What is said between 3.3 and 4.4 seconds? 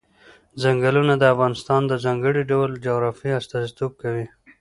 استازیتوب کوي.